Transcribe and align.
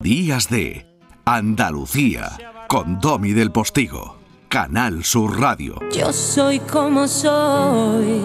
Días 0.00 0.48
de 0.48 0.86
Andalucía 1.24 2.38
con 2.68 3.00
Domi 3.00 3.32
del 3.32 3.50
Postigo, 3.50 4.16
Canal 4.48 5.02
Sur 5.02 5.40
Radio. 5.40 5.80
Yo 5.92 6.12
soy 6.12 6.60
como 6.60 7.08
soy. 7.08 8.20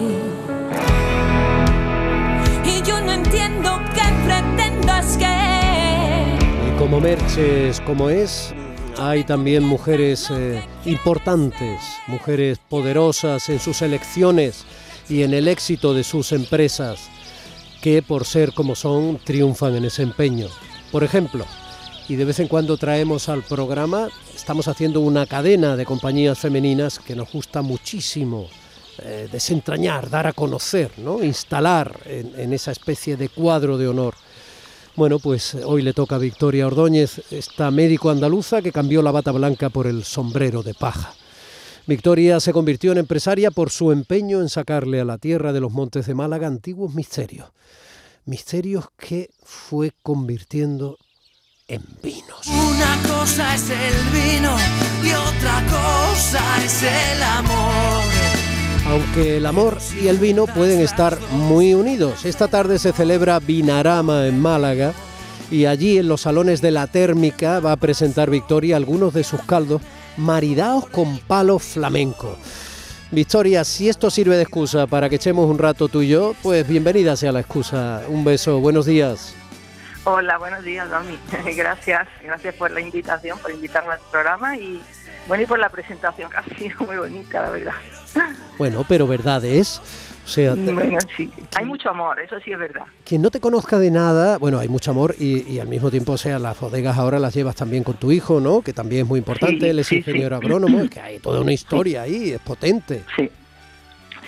Y 2.64 2.80
yo 2.86 3.00
no 3.00 3.10
entiendo 3.10 3.80
qué 3.92 4.02
pretendas 4.24 5.16
que. 5.16 6.68
Y 6.68 6.78
como 6.78 7.00
Merches, 7.00 7.80
como 7.80 8.08
es, 8.08 8.54
hay 8.96 9.24
también 9.24 9.64
mujeres 9.64 10.30
eh, 10.30 10.62
importantes, 10.84 11.80
mujeres 12.06 12.60
poderosas 12.68 13.48
en 13.48 13.58
sus 13.58 13.82
elecciones 13.82 14.64
y 15.08 15.24
en 15.24 15.34
el 15.34 15.48
éxito 15.48 15.92
de 15.92 16.04
sus 16.04 16.30
empresas, 16.30 17.08
que 17.82 18.00
por 18.00 18.24
ser 18.26 18.52
como 18.54 18.76
son, 18.76 19.18
triunfan 19.24 19.74
en 19.74 19.86
ese 19.86 20.04
empeño. 20.04 20.46
Por 20.92 21.02
ejemplo, 21.02 21.44
y 22.08 22.16
de 22.16 22.24
vez 22.24 22.38
en 22.40 22.48
cuando 22.48 22.76
traemos 22.76 23.28
al 23.28 23.42
programa, 23.42 24.08
estamos 24.34 24.68
haciendo 24.68 25.00
una 25.00 25.26
cadena 25.26 25.76
de 25.76 25.86
compañías 25.86 26.38
femeninas 26.38 26.98
que 26.98 27.16
nos 27.16 27.32
gusta 27.32 27.62
muchísimo 27.62 28.48
eh, 29.02 29.28
desentrañar, 29.32 30.10
dar 30.10 30.26
a 30.26 30.32
conocer, 30.32 30.92
¿no? 30.98 31.22
instalar 31.24 31.98
en, 32.04 32.52
esa 32.52 32.72
especie 32.72 33.16
de 33.16 33.30
cuadro 33.30 33.78
de 33.78 33.88
honor. 33.88 34.14
Bueno, 34.96 35.18
pues 35.18 35.54
hoy 35.54 35.82
le 35.82 35.94
toca 35.94 36.16
a 36.16 36.18
Victoria 36.18 36.66
Ordóñez, 36.66 37.22
esta 37.30 37.70
médico 37.70 38.10
andaluza 38.10 38.60
que 38.60 38.70
cambió 38.70 39.02
la 39.02 39.10
bata 39.10 39.32
blanca 39.32 39.70
por 39.70 39.86
el 39.86 40.04
sombrero 40.04 40.62
de 40.62 40.74
paja. 40.74 41.14
Victoria 41.86 42.38
se 42.38 42.52
convirtió 42.52 42.92
en 42.92 42.98
empresaria 42.98 43.50
por 43.50 43.70
su 43.70 43.92
empeño 43.92 44.40
en 44.40 44.48
sacarle 44.48 45.00
a 45.00 45.04
la 45.04 45.18
tierra 45.18 45.52
de 45.52 45.60
los 45.60 45.72
montes 45.72 46.06
de 46.06 46.14
Málaga 46.14 46.46
antiguos 46.46 46.94
misterios. 46.94 47.48
Misterios 48.26 48.86
que 48.96 49.30
fue 49.42 49.92
convirtiendo 50.02 50.98
en 51.66 51.82
vinos. 52.02 52.46
Una 52.46 53.00
cosa 53.08 53.54
es 53.54 53.70
el 53.70 53.94
vino 54.12 54.54
y 55.02 55.12
otra 55.12 55.62
cosa 55.70 56.62
es 56.62 56.82
el 56.82 57.22
amor. 57.22 58.02
Aunque 58.86 59.38
el 59.38 59.46
amor 59.46 59.78
y 60.02 60.08
el 60.08 60.18
vino 60.18 60.44
pueden 60.46 60.80
estar 60.80 61.18
muy 61.30 61.72
unidos. 61.72 62.26
Esta 62.26 62.48
tarde 62.48 62.78
se 62.78 62.92
celebra 62.92 63.38
Vinarama 63.38 64.26
en 64.26 64.40
Málaga 64.40 64.92
y 65.50 65.64
allí 65.64 65.96
en 65.96 66.08
los 66.08 66.22
salones 66.22 66.60
de 66.60 66.70
la 66.70 66.86
térmica 66.86 67.60
va 67.60 67.72
a 67.72 67.76
presentar 67.76 68.28
Victoria 68.28 68.76
algunos 68.76 69.14
de 69.14 69.24
sus 69.24 69.40
caldos 69.40 69.80
maridados 70.18 70.86
con 70.90 71.18
palo 71.18 71.58
flamenco. 71.58 72.36
Victoria, 73.10 73.64
si 73.64 73.88
esto 73.88 74.10
sirve 74.10 74.36
de 74.36 74.42
excusa 74.42 74.86
para 74.86 75.08
que 75.08 75.16
echemos 75.16 75.48
un 75.48 75.58
rato 75.58 75.88
tú 75.88 76.02
y 76.02 76.08
yo, 76.08 76.34
pues 76.42 76.68
bienvenida 76.68 77.16
sea 77.16 77.32
la 77.32 77.40
excusa. 77.40 78.02
Un 78.08 78.22
beso, 78.22 78.60
buenos 78.60 78.84
días. 78.84 79.34
Hola, 80.06 80.36
buenos 80.36 80.62
días, 80.62 80.88
Domi. 80.90 81.18
Gracias, 81.56 82.06
gracias 82.22 82.54
por 82.56 82.70
la 82.70 82.80
invitación, 82.80 83.38
por 83.38 83.50
invitarme 83.50 83.94
al 83.94 84.00
programa 84.10 84.54
y 84.54 84.78
bueno 85.26 85.44
y 85.44 85.46
por 85.46 85.58
la 85.58 85.70
presentación 85.70 86.30
que 86.30 86.36
ha 86.36 86.42
sido 86.56 86.78
muy 86.80 86.96
bonita, 86.96 87.40
la 87.40 87.50
verdad. 87.50 87.72
Bueno, 88.58 88.84
pero 88.86 89.06
verdad 89.06 89.42
es. 89.44 89.80
O 90.24 90.28
sea, 90.28 90.54
bueno, 90.54 90.98
sí, 91.16 91.30
hay 91.54 91.66
mucho 91.66 91.90
amor, 91.90 92.18
eso 92.18 92.36
sí 92.40 92.52
es 92.52 92.58
verdad. 92.58 92.84
Quien 93.04 93.20
no 93.20 93.30
te 93.30 93.40
conozca 93.40 93.78
de 93.78 93.90
nada, 93.90 94.38
bueno, 94.38 94.58
hay 94.58 94.68
mucho 94.68 94.90
amor 94.90 95.14
y, 95.18 95.42
y, 95.50 95.58
al 95.58 95.68
mismo 95.68 95.90
tiempo, 95.90 96.12
o 96.12 96.16
sea, 96.16 96.38
las 96.38 96.58
bodegas 96.58 96.96
ahora 96.96 97.18
las 97.18 97.34
llevas 97.34 97.56
también 97.56 97.84
con 97.84 97.96
tu 97.96 98.10
hijo, 98.10 98.40
¿no? 98.40 98.62
Que 98.62 98.72
también 98.72 99.02
es 99.02 99.08
muy 99.08 99.18
importante, 99.18 99.60
Sí, 99.60 99.68
él 99.68 99.78
es 99.78 99.86
sí, 99.86 99.96
ingeniero 99.96 100.36
agrónomo, 100.36 100.88
que 100.88 100.98
hay 100.98 101.18
toda 101.18 101.42
una 101.42 101.52
historia 101.52 102.02
ahí, 102.02 102.30
es 102.30 102.40
potente. 102.40 103.02
Sí, 103.16 103.30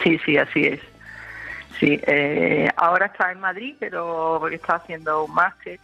sí, 0.05 0.19
sí, 0.25 0.37
así 0.37 0.65
es. 0.65 0.81
Sí, 1.79 2.01
eh, 2.07 2.69
ahora 2.77 3.07
está 3.07 3.33
en 3.33 3.41
Madrid, 3.41 3.75
pero 3.79 4.39
porque 4.41 4.57
está 4.57 4.77
haciendo 4.77 5.25
un 5.25 5.35
máster 5.35 5.79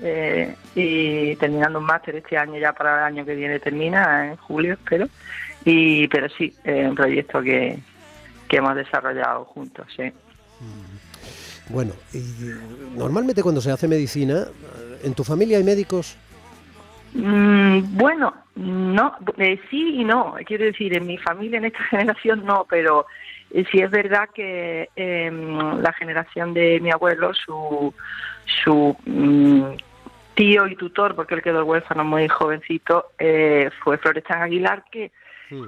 eh, 0.00 0.54
y 0.74 1.36
terminando 1.36 1.78
un 1.78 1.86
máster 1.86 2.16
este 2.16 2.36
año 2.36 2.58
ya 2.58 2.72
para 2.72 2.98
el 2.98 3.04
año 3.14 3.24
que 3.24 3.34
viene 3.34 3.58
termina 3.58 4.28
en 4.28 4.36
julio, 4.36 4.74
espero. 4.74 5.08
Y 5.64 6.08
pero 6.08 6.28
sí, 6.28 6.54
es 6.64 6.88
un 6.88 6.94
proyecto 6.94 7.42
que, 7.42 7.78
que 8.48 8.56
hemos 8.56 8.74
desarrollado 8.76 9.44
juntos, 9.46 9.86
sí. 9.96 10.12
Bueno, 11.68 11.92
y 12.12 12.18
eh, 12.18 12.56
normalmente 12.96 13.42
cuando 13.42 13.60
se 13.60 13.70
hace 13.70 13.86
medicina, 13.86 14.46
¿en 15.02 15.14
tu 15.14 15.22
familia 15.22 15.58
hay 15.58 15.64
médicos? 15.64 16.16
Mm, 17.14 17.96
bueno, 17.96 18.34
no, 18.56 19.16
eh, 19.38 19.60
sí 19.70 20.00
y 20.00 20.04
no. 20.04 20.34
Quiero 20.46 20.64
decir, 20.64 20.94
en 20.96 21.06
mi 21.06 21.18
familia, 21.18 21.58
en 21.58 21.66
esta 21.66 21.82
generación, 21.90 22.44
no, 22.44 22.66
pero 22.68 23.06
eh, 23.50 23.64
sí 23.70 23.80
es 23.80 23.90
verdad 23.90 24.28
que 24.32 24.88
eh, 24.94 25.30
la 25.30 25.92
generación 25.92 26.54
de 26.54 26.80
mi 26.80 26.90
abuelo, 26.90 27.32
su, 27.34 27.92
su 28.62 28.96
mm, 29.04 29.76
tío 30.34 30.66
y 30.66 30.76
tutor, 30.76 31.14
porque 31.14 31.34
él 31.34 31.42
quedó 31.42 31.64
huérfano 31.64 32.04
muy 32.04 32.28
jovencito, 32.28 33.12
eh, 33.18 33.70
fue 33.82 33.98
Florestán 33.98 34.42
Aguilar, 34.42 34.84
que, 34.90 35.10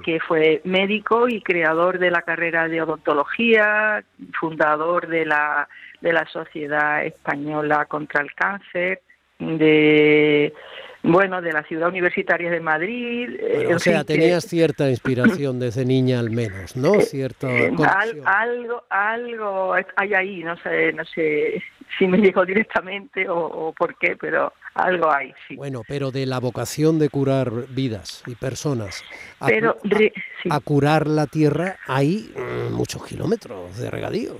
que 0.05 0.21
fue 0.21 0.61
médico 0.63 1.27
y 1.27 1.41
creador 1.41 1.99
de 1.99 2.09
la 2.09 2.21
carrera 2.21 2.69
de 2.69 2.81
odontología, 2.81 4.01
fundador 4.39 5.07
de 5.07 5.25
la, 5.25 5.67
de 5.99 6.13
la 6.13 6.25
Sociedad 6.27 7.05
Española 7.05 7.85
contra 7.85 8.21
el 8.21 8.33
Cáncer, 8.33 9.01
de 9.39 10.53
bueno 11.03 11.41
de 11.41 11.51
la 11.51 11.63
ciudad 11.63 11.89
universitaria 11.89 12.49
de 12.49 12.59
Madrid 12.61 13.29
eh, 13.39 13.51
Bueno, 13.55 13.75
o 13.75 13.79
sea, 13.79 13.99
fin, 13.99 14.05
que- 14.07 14.13
tenías 14.13 14.45
cierta 14.45 14.89
inspiración 14.89 15.59
desde 15.59 15.85
niña 15.85 16.19
al 16.19 16.31
menos, 16.31 16.75
¿no? 16.77 16.99
Cierta 17.01 17.47
eh, 17.51 17.71
al- 17.85 18.21
algo 18.25 18.83
algo 18.89 19.73
hay 19.97 20.13
ahí 20.13 20.43
no 20.43 20.55
sé 20.57 20.93
no 20.93 21.03
sé 21.05 21.61
si 21.99 22.07
me 22.07 22.17
llegó 22.17 22.45
directamente 22.45 23.27
o, 23.29 23.35
o 23.37 23.73
por 23.73 23.97
qué 23.99 24.15
pero 24.19 24.53
algo 24.75 25.11
hay 25.11 25.33
sí 25.47 25.55
Bueno, 25.55 25.83
pero 25.87 26.09
de 26.11 26.25
la 26.25 26.39
vocación 26.39 26.97
de 26.99 27.09
curar 27.09 27.51
vidas 27.69 28.23
y 28.25 28.35
personas 28.35 29.03
a, 29.39 29.47
pero 29.47 29.75
cu- 29.77 29.89
re- 29.89 30.13
sí. 30.41 30.49
a 30.51 30.59
curar 30.61 31.05
la 31.07 31.27
tierra 31.27 31.75
hay 31.85 32.33
mm, 32.35 32.73
muchos 32.73 33.05
kilómetros 33.05 33.77
de 33.77 33.91
regadío. 33.91 34.37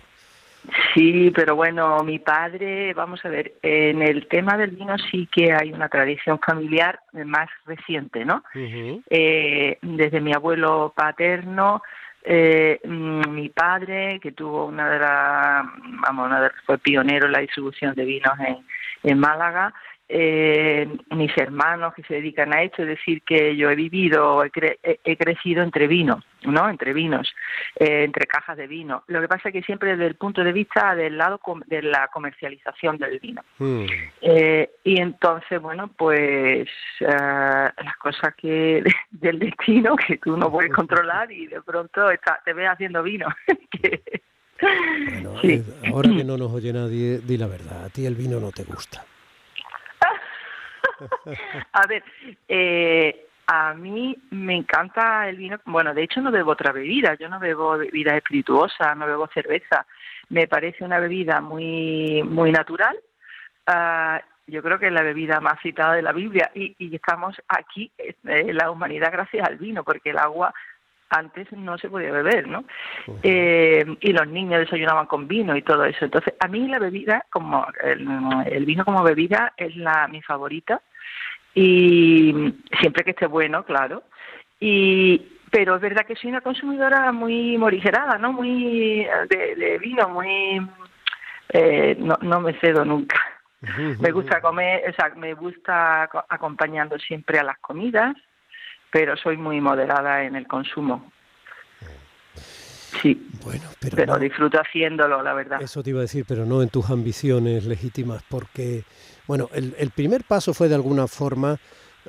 Sí, 0.94 1.32
pero 1.36 1.56
bueno, 1.56 2.04
mi 2.04 2.20
padre, 2.20 2.94
vamos 2.94 3.24
a 3.26 3.30
ver, 3.30 3.54
en 3.62 4.02
el 4.02 4.28
tema 4.28 4.58
del 4.58 4.72
vino 4.72 4.98
sí 4.98 5.28
que 5.32 5.52
hay 5.54 5.74
una 5.74 5.90
tradición 5.90 6.40
familiar 6.40 7.00
más 7.26 7.50
reciente, 7.66 8.24
¿no? 8.26 8.44
Eh, 9.10 9.78
desde 9.82 10.22
mi 10.22 10.34
abuelo 10.34 10.94
paterno, 10.96 11.82
eh, 12.24 12.80
mm, 12.86 13.30
mi 13.30 13.50
padre, 13.50 14.20
que 14.22 14.32
tuvo 14.32 14.66
una 14.68 14.90
de 14.90 15.00
las, 15.00 15.66
vamos, 16.06 16.28
una 16.28 16.42
de- 16.42 16.52
fue 16.66 16.78
pionero 16.78 17.26
en 17.26 17.34
la 17.34 17.40
distribución 17.40 17.94
de 17.96 18.06
vinos 18.06 18.34
en, 18.40 18.58
en 19.04 19.20
Málaga, 19.20 19.74
eh, 20.16 20.88
mis 21.16 21.36
hermanos 21.40 21.96
que 21.96 22.04
se 22.04 22.14
dedican 22.14 22.54
a 22.54 22.62
esto, 22.62 22.84
es 22.84 22.88
decir, 22.90 23.24
que 23.24 23.56
yo 23.56 23.72
he 23.72 23.76
vivido, 23.76 24.44
he, 24.44 24.52
cre- 24.52 24.78
he- 24.84 25.18
crecido 25.18 25.64
entre 25.64 25.88
vinos, 25.88 26.24
¿no? 26.44 26.70
Entre 26.70 26.94
vinos, 26.94 27.34
eh, 27.80 28.04
entre 28.04 28.28
cajas 28.28 28.56
de 28.58 28.68
vino. 28.68 29.04
Lo 29.08 29.20
que 29.22 29.28
pasa 29.28 29.50
es 29.50 29.54
que 29.54 29.64
siempre 29.64 29.92
desde 29.92 30.06
el 30.06 30.16
punto 30.16 30.44
de 30.44 30.52
vista 30.52 30.94
del 30.94 31.18
lado 31.18 31.40
de 31.66 31.82
la 31.82 32.10
comercialización 32.10 33.00
del 33.00 33.20
vino. 33.20 33.42
Mm. 33.58 33.86
Eh, 34.22 34.70
y 34.84 35.00
entonces, 35.02 35.60
bueno, 35.60 35.90
pues 35.98 36.68
eh, 37.00 37.06
las 37.08 37.98
cosas 38.00 38.36
que 38.36 38.84
del 39.12 39.40
destino 39.40 39.96
que 39.96 40.18
tú 40.18 40.38
no 40.38 40.52
puedes 40.52 40.72
controlar 40.72 41.32
y 41.32 41.48
de 41.48 41.60
pronto 41.64 42.12
está, 42.12 42.40
te 42.46 42.54
ves 42.54 42.70
haciendo 42.70 43.02
vino. 43.02 43.26
Que- 43.82 44.22
Bueno, 44.62 45.42
Sí. 45.42 45.54
eh, 45.54 45.64
ahora 45.92 46.10
que 46.16 46.24
no 46.24 46.38
nos 46.38 46.52
oye 46.54 46.72
nadie, 46.72 47.20
di 47.20 47.38
la 47.38 47.48
verdad, 47.48 47.86
a 47.86 47.90
ti 47.90 48.06
el 48.06 48.16
vino 48.16 48.40
no 48.40 48.52
te 48.52 48.64
gusta. 48.64 49.04
a 51.74 51.88
ver, 51.88 52.04
eh, 52.48 53.28
a 53.48 53.74
mí 53.74 54.18
me 54.32 54.56
encanta 54.56 55.28
el 55.28 55.38
vino. 55.38 55.60
Bueno, 55.66 55.94
de 55.94 56.04
hecho 56.04 56.22
no 56.22 56.32
bebo 56.32 56.52
otra 56.52 56.72
bebida. 56.72 57.16
Yo 57.16 57.30
no 57.30 57.40
bebo 57.40 57.78
bebidas 57.78 58.16
espirituosas, 58.16 58.96
no 58.96 59.06
bebo 59.06 59.28
cerveza. 59.34 59.86
Me 60.30 60.48
parece 60.48 60.84
una 60.84 61.00
bebida 61.00 61.42
muy 61.42 62.24
muy 62.24 62.52
natural. 62.52 62.98
Ah, 63.68 64.22
yo 64.48 64.62
creo 64.62 64.80
que 64.80 64.88
es 64.88 64.94
la 64.94 65.04
bebida 65.04 65.40
más 65.40 65.60
citada 65.62 65.94
de 65.94 66.02
la 66.02 66.12
Biblia 66.12 66.52
y, 66.54 66.76
y 66.78 66.96
estamos 66.96 67.36
aquí, 67.48 67.90
eh, 67.98 68.54
la 68.54 68.72
humanidad, 68.72 69.12
gracias 69.12 69.48
al 69.48 69.58
vino, 69.58 69.86
porque 69.86 70.10
el 70.10 70.18
agua 70.18 70.54
antes 71.10 71.50
no 71.54 71.78
se 71.78 71.90
podía 71.90 72.12
beber, 72.12 72.48
¿no? 72.48 72.66
Eh, 73.22 73.86
y 74.02 74.12
los 74.12 74.28
niños 74.28 74.60
desayunaban 74.60 75.06
con 75.06 75.28
vino 75.28 75.56
y 75.56 75.62
todo 75.62 75.86
eso. 75.86 76.04
Entonces, 76.04 76.34
a 76.40 76.48
mí 76.48 76.68
la 76.68 76.80
bebida, 76.80 77.26
como 77.30 77.66
el, 77.84 78.06
el 78.48 78.66
vino 78.66 78.84
como 78.84 79.04
bebida, 79.04 79.54
es 79.56 79.76
la 79.78 80.08
mi 80.08 80.22
favorita 80.22 80.82
y 81.56 82.54
siempre 82.80 83.04
que 83.04 83.12
esté 83.12 83.26
bueno, 83.28 83.64
claro. 83.64 84.04
Y 84.60 85.30
pero 85.52 85.76
es 85.76 85.82
verdad 85.82 86.06
que 86.06 86.16
soy 86.16 86.32
una 86.32 86.42
consumidora 86.42 87.12
muy 87.12 87.58
morigerada, 87.60 88.18
¿no? 88.18 88.34
Muy 88.34 89.06
de, 89.30 89.56
de 89.56 89.78
vino, 89.78 90.10
muy 90.10 90.68
eh, 91.50 91.96
no, 92.00 92.18
no 92.22 92.40
me 92.42 92.54
cedo 92.60 92.84
nunca. 92.84 93.20
Me 94.00 94.12
gusta 94.12 94.42
comer, 94.42 94.90
o 94.90 94.94
sea, 94.94 95.14
me 95.16 95.36
gusta 95.36 96.10
co- 96.12 96.26
acompañando 96.28 96.98
siempre 97.00 97.40
a 97.40 97.44
las 97.44 97.60
comidas, 97.60 98.16
pero 98.92 99.16
soy 99.16 99.38
muy 99.38 99.62
moderada 99.62 100.24
en 100.24 100.36
el 100.36 100.48
consumo. 100.48 101.13
Sí, 103.04 103.30
Bueno, 103.44 103.66
pero, 103.80 103.96
pero 103.98 104.14
no- 104.14 104.20
disfruto 104.20 104.58
haciéndolo, 104.60 105.22
la 105.22 105.34
verdad. 105.34 105.62
eso 105.62 105.84
te 105.84 105.92
iba 105.92 106.00
a 106.00 106.04
decir, 106.04 106.26
pero 106.28 106.46
no 106.46 106.64
en 106.64 106.70
tus 106.70 106.90
ambiciones 106.90 107.66
legítimas, 107.66 108.24
porque 108.28 108.84
Bueno, 109.28 109.50
el, 109.54 109.76
el 109.78 109.92
primer 109.92 110.24
paso 110.24 110.54
fue 110.54 110.68
de 110.70 110.76
alguna 110.76 111.08
forma, 111.08 111.58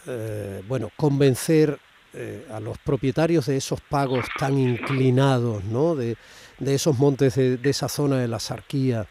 eh, 0.07 0.63
bueno, 0.67 0.91
convencer 0.97 1.79
eh, 2.13 2.47
a 2.53 2.61
los 2.61 2.79
propietarios 2.79 3.47
de 3.47 3.57
esos 3.57 3.81
pagos 3.81 4.27
tan 4.39 4.57
inclinados, 4.59 5.65
¿no? 5.65 5.95
De, 5.97 6.17
de 6.61 6.75
esos 6.75 6.97
montes 6.99 7.35
de, 7.35 7.57
de 7.57 7.71
esa 7.71 7.89
zona 7.89 8.19
de 8.19 8.29
la 8.29 8.39
Sarquía, 8.39 9.07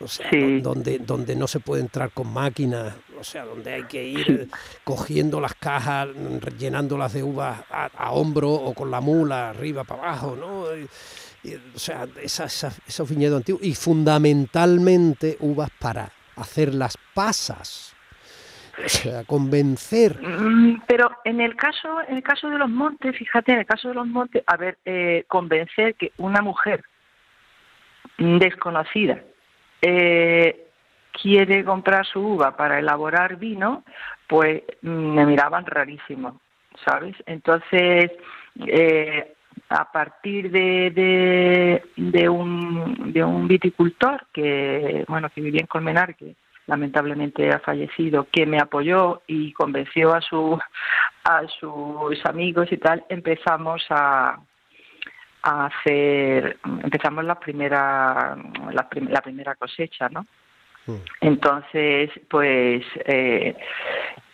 o 0.00 0.06
sea, 0.08 0.28
Sí. 0.30 0.60
do- 0.60 0.74
donde, 0.74 0.98
donde 1.00 1.34
no 1.36 1.46
se 1.48 1.58
puede 1.60 1.82
entrar 1.82 2.10
con 2.12 2.32
máquinas, 2.32 2.94
o 3.18 3.24
sea, 3.24 3.44
donde 3.44 3.72
hay 3.74 3.82
que 3.84 4.04
ir 4.04 4.48
cogiendo 4.84 5.40
las 5.40 5.54
cajas, 5.54 6.08
llenándolas 6.58 7.12
de 7.12 7.22
uvas 7.22 7.62
a, 7.70 8.10
hombro 8.12 8.50
o 8.50 8.74
con 8.74 8.90
la 8.90 9.00
mula 9.00 9.50
arriba 9.50 9.84
para 9.84 10.02
abajo, 10.02 10.36
¿no? 10.38 10.60
O 11.74 11.78
sea, 11.78 12.06
esa- 12.22 12.44
esa- 12.46 12.72
esos 12.86 13.08
viñedos 13.08 13.36
antiguos 13.38 13.62
y 13.62 13.74
fundamentalmente 13.74 15.36
uvas 15.40 15.70
para 15.78 16.10
hacer 16.36 16.74
las 16.74 16.96
pasas. 17.14 17.94
O 18.84 18.88
sea, 18.88 19.24
convencer. 19.24 20.20
Mm, 20.20 20.82
Pero 20.86 21.10
en 21.24 21.40
el 21.40 21.56
caso, 21.56 21.88
en 22.08 22.16
el 22.16 22.22
caso 22.22 22.50
de 22.50 22.58
los 22.58 22.68
montes, 22.68 23.16
fíjate, 23.16 23.52
en 23.52 23.60
el 23.60 23.66
caso 23.66 23.88
de 23.88 23.94
los 23.94 24.06
montes, 24.06 24.44
a 24.46 24.56
ver, 24.58 24.76
eh, 24.84 25.24
convencer 25.28 25.94
que 25.94 26.12
una 26.18 26.42
mujer 26.42 26.84
desconocida 28.18 29.20
eh, 29.82 30.65
quiere 31.20 31.64
comprar 31.64 32.06
su 32.06 32.20
uva 32.20 32.56
para 32.56 32.78
elaborar 32.78 33.36
vino, 33.36 33.84
pues 34.26 34.62
mm, 34.82 34.88
me 35.14 35.26
miraban 35.26 35.66
rarísimo, 35.66 36.40
¿sabes? 36.84 37.16
Entonces, 37.26 38.10
eh, 38.66 39.32
a 39.68 39.90
partir 39.90 40.50
de, 40.50 41.82
un, 42.28 43.48
viticultor 43.48 44.26
que, 44.32 45.04
bueno, 45.08 45.30
que 45.30 45.40
vivía 45.40 45.60
en 45.60 45.66
Colmenar, 45.66 46.14
que 46.14 46.36
lamentablemente 46.66 47.50
ha 47.50 47.60
fallecido, 47.60 48.26
que 48.30 48.46
me 48.46 48.58
apoyó 48.58 49.22
y 49.26 49.52
convenció 49.52 50.14
a 50.14 50.20
su 50.20 50.58
a 51.24 51.42
sus 51.58 52.24
amigos 52.24 52.70
y 52.70 52.76
tal, 52.76 53.04
empezamos 53.08 53.84
a, 53.90 54.38
hacer, 55.42 56.58
empezamos 56.82 57.24
la 57.24 57.38
primera 57.38 58.36
la, 58.72 58.88
la 59.08 59.20
primera 59.20 59.54
cosecha, 59.54 60.08
¿no? 60.08 60.26
Mm. 60.86 60.94
Entonces, 61.20 62.10
pues, 62.28 62.84
eh, 63.06 63.56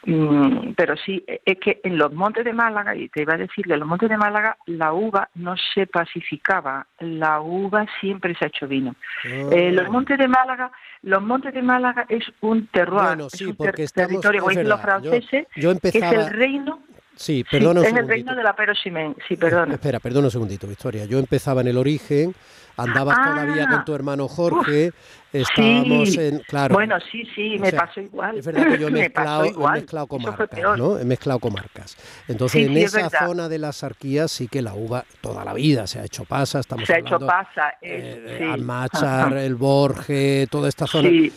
mm, 0.04 0.72
pero 0.76 0.96
sí, 0.96 1.24
es 1.26 1.58
que 1.58 1.80
en 1.84 1.96
los 1.98 2.12
montes 2.12 2.44
de 2.44 2.52
Málaga, 2.52 2.94
y 2.94 3.08
te 3.08 3.22
iba 3.22 3.34
a 3.34 3.38
decir 3.38 3.64
que 3.64 3.72
en 3.72 3.80
los 3.80 3.88
montes 3.88 4.08
de 4.08 4.16
Málaga 4.16 4.56
la 4.66 4.92
uva 4.92 5.28
no 5.34 5.54
se 5.74 5.86
pacificaba, 5.86 6.86
la 7.00 7.40
uva 7.40 7.86
siempre 8.00 8.34
se 8.34 8.44
ha 8.44 8.48
hecho 8.48 8.66
vino. 8.68 8.94
Eh, 9.24 9.70
los 9.72 9.88
montes 9.90 10.18
de 10.18 10.28
Málaga, 10.28 10.72
los 11.02 11.22
montes 11.22 11.54
de 11.54 11.62
Málaga 11.62 12.04
es 12.08 12.24
un 12.40 12.66
terroir, 12.68 13.06
Bueno, 13.08 13.26
es 13.26 13.32
sí, 13.38 13.44
un 13.46 13.56
porque 13.56 13.72
ter- 13.72 13.80
estamos- 13.84 14.08
territorio, 14.08 14.40
como 14.40 14.50
es 14.50 14.56
los 14.66 14.78
yo- 14.78 14.82
franceses, 14.82 15.46
yo 15.56 15.70
que 15.80 15.88
es 15.88 15.94
empezaba- 15.94 16.26
el 16.26 16.30
reino, 16.32 16.80
Sí, 17.14 17.44
sí, 17.44 17.44
perdona 17.58 17.80
un 17.80 17.86
es 17.86 17.92
el 17.92 18.08
reino 18.08 18.34
de 18.34 18.42
la 18.42 18.56
Perosimen, 18.56 19.14
sí, 19.28 19.36
perdona. 19.36 19.74
Espera, 19.80 20.00
perdona 20.00 20.26
un 20.28 20.30
segundito, 20.30 20.66
Victoria. 20.66 21.04
Yo 21.04 21.18
empezaba 21.18 21.60
en 21.60 21.68
el 21.68 21.76
origen, 21.76 22.34
andabas 22.76 23.16
Ah, 23.20 23.30
todavía 23.34 23.68
con 23.68 23.84
tu 23.84 23.94
hermano 23.94 24.28
Jorge, 24.28 24.92
estábamos 25.32 26.10
Sí. 26.10 26.20
en... 26.20 26.38
Claro, 26.40 26.74
Bueno, 26.74 26.96
sí, 27.10 27.22
sí, 27.34 27.56
O 27.56 27.60
me 27.60 27.70
sea, 27.70 27.86
pasó 27.86 28.00
igual. 28.00 28.38
Es 28.38 28.46
verdad 28.46 28.68
que 28.68 28.78
yo 28.78 28.88
he 28.88 28.90
Me 28.92 29.00
mezclado, 29.00 29.44
he 29.44 29.48
igual. 29.48 29.74
mezclado 29.80 30.06
comarcas. 30.06 30.78
¿no? 30.78 30.98
He 30.98 31.04
mezclado 31.04 31.38
comarcas. 31.40 31.96
Entonces, 32.28 32.60
Sí, 32.60 32.66
en 32.66 32.74
sí, 32.74 32.84
esa 32.98 33.26
zona 33.26 33.48
de 33.48 33.58
la 33.58 33.72
sarquía 33.72 34.28
sí 34.28 34.48
que 34.48 34.62
la 34.62 34.74
uva 34.74 35.04
toda 35.20 35.44
la 35.44 35.54
vida 35.54 35.86
se 35.86 35.98
ha 36.00 36.04
hecho 36.04 36.24
pasa, 36.24 36.60
estamos 36.60 36.86
Se 36.86 36.94
ha 36.94 36.98
hecho 36.98 37.14
hablando, 37.14 37.26
pasa. 37.26 37.74
eh, 37.80 38.36
sí. 38.38 38.44
Almáchar, 38.44 39.32
el 39.38 39.54
Borge, 39.56 40.46
toda 40.50 40.68
esta 40.68 40.86
zona. 40.86 41.08
Y- 41.08 41.32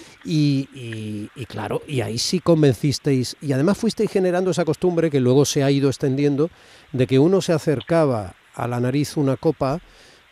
y 1.36 1.46
claro, 1.46 1.82
y 1.88 2.02
ahí 2.02 2.18
sí 2.18 2.40
convencisteis, 2.40 3.36
y 3.42 3.54
además 3.54 3.78
fuisteis 3.78 4.12
generando 4.12 4.52
esa 4.52 4.66
costumbre 4.66 5.10
que 5.10 5.20
luego 5.20 5.46
se 5.46 5.64
ha 5.64 5.72
ido 5.72 5.88
extendiendo, 5.90 6.50
de 6.92 7.08
que 7.08 7.20
uno 7.20 7.42
se 7.42 7.54
acercaba 7.54 8.34
a 8.56 8.68
la 8.68 8.80
nariz 8.80 9.18
una 9.18 9.38
copa 9.38 9.80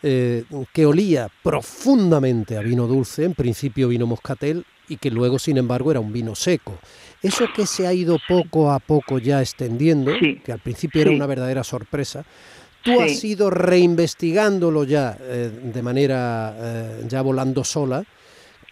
eh, 0.04 0.44
que 0.74 0.86
olía 0.86 1.30
profundamente 1.42 2.58
a 2.58 2.62
vino 2.62 2.86
dulce, 2.88 3.24
en 3.24 3.34
principio 3.34 3.88
vino 3.88 4.06
moscatel, 4.06 4.66
y 4.90 4.98
que 4.98 5.10
luego, 5.10 5.40
sin 5.40 5.58
embargo, 5.58 5.92
era 5.92 6.00
un 6.02 6.12
vino 6.12 6.36
seco. 6.36 6.78
Eso 7.22 7.46
que 7.56 7.66
se 7.66 7.88
ha 7.88 7.94
ido 7.94 8.18
poco 8.28 8.70
a 8.72 8.80
poco 8.80 9.18
ya 9.18 9.40
extendiendo, 9.42 10.12
Sí. 10.20 10.42
que 10.44 10.52
al 10.52 10.60
principio 10.60 11.02
era 11.02 11.12
una 11.12 11.26
verdadera 11.26 11.64
sorpresa, 11.64 12.26
tú 12.84 13.00
has 13.00 13.24
ido 13.24 13.50
reinvestigándolo 13.50 14.84
ya 14.84 15.18
eh, 15.22 15.50
de 15.74 15.82
manera 15.82 16.54
eh, 16.60 17.06
ya 17.08 17.22
volando 17.22 17.64
sola, 17.64 18.04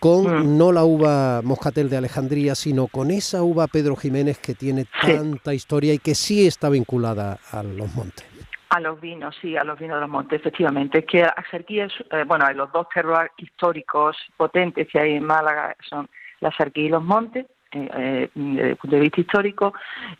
con 0.02 0.26
Mm. 0.26 0.58
no 0.58 0.72
la 0.72 0.84
uva 0.84 1.42
moscatel 1.44 1.88
de 1.90 1.96
Alejandría, 1.98 2.56
sino 2.56 2.88
con 2.88 3.10
esa 3.12 3.44
uva 3.44 3.68
Pedro 3.68 3.96
Jiménez 3.96 4.38
que 4.40 4.54
tiene 4.56 4.86
tanta 5.02 5.54
historia 5.54 5.94
y 5.94 6.00
que 6.00 6.16
sí 6.16 6.46
está 6.46 6.70
vinculada 6.70 7.40
a 7.52 7.64
los 7.64 7.94
montes. 7.96 8.26
A 8.74 8.80
los 8.80 9.02
vinos, 9.02 9.36
sí, 9.42 9.58
a 9.58 9.66
los 9.66 9.78
vinos 9.78 9.98
de 9.98 10.02
los 10.02 10.10
montes, 10.10 10.40
efectivamente. 10.40 11.00
Es 11.00 11.06
que 11.06 11.24
Axarquía 11.24 11.86
es, 11.86 11.94
eh, 12.10 12.24
bueno, 12.26 12.50
los 12.54 12.72
dos 12.72 12.88
terroirs 12.88 13.30
históricos 13.36 14.16
potentes 14.38 14.88
que 14.88 14.98
hay 14.98 15.16
en 15.16 15.26
Málaga 15.26 15.76
son 15.90 16.08
la 16.40 16.48
Axarquía 16.48 16.86
y 16.86 16.90
los 16.90 17.04
montes, 17.04 17.48
eh, 17.74 17.90
eh, 17.98 18.30
desde 18.34 18.70
el 18.70 18.76
punto 18.78 18.96
de 18.96 19.02
vista 19.02 19.22
histórico, 19.22 19.74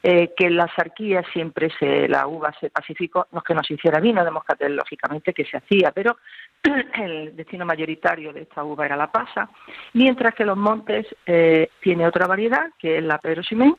eh, 0.04 0.34
que 0.36 0.48
en 0.48 0.58
la 0.58 0.66
Axarquía 0.66 1.24
siempre 1.32 1.70
se, 1.80 2.10
la 2.10 2.28
uva 2.28 2.54
se 2.60 2.70
pacificó, 2.70 3.28
no 3.32 3.40
es 3.40 3.46
que 3.46 3.54
no 3.54 3.64
se 3.64 3.76
hiciera 3.76 4.02
vino 4.02 4.24
de 4.24 4.32
moscatel, 4.32 4.76
lógicamente 4.76 5.34
que 5.34 5.46
se 5.46 5.56
hacía, 5.56 5.94
pero 5.94 6.18
el 6.96 7.34
destino 7.36 7.66
mayoritario 7.66 8.34
de 8.34 8.42
esta 8.42 8.66
uva 8.66 8.86
era 8.86 8.98
la 8.98 9.12
pasa, 9.12 9.50
mientras 9.94 10.36
que 10.36 10.46
los 10.46 10.58
montes 10.58 11.08
eh, 11.26 11.70
tiene 11.82 12.06
otra 12.06 12.28
variedad, 12.28 12.72
que 12.78 12.98
es 12.98 13.04
la 13.04 13.18
Pedro 13.18 13.44
Ximén, 13.44 13.76